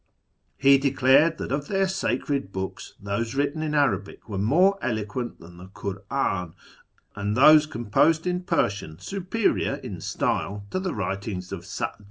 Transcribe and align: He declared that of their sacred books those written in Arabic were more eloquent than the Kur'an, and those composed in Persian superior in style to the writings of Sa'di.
He 0.57 0.79
declared 0.79 1.37
that 1.37 1.51
of 1.51 1.67
their 1.67 1.87
sacred 1.87 2.51
books 2.51 2.95
those 2.99 3.35
written 3.35 3.61
in 3.61 3.75
Arabic 3.75 4.27
were 4.27 4.39
more 4.39 4.79
eloquent 4.81 5.39
than 5.39 5.57
the 5.57 5.67
Kur'an, 5.67 6.55
and 7.15 7.37
those 7.37 7.67
composed 7.67 8.25
in 8.25 8.41
Persian 8.41 8.97
superior 8.97 9.75
in 9.75 10.01
style 10.01 10.65
to 10.71 10.79
the 10.79 10.95
writings 10.95 11.51
of 11.51 11.67
Sa'di. 11.67 11.99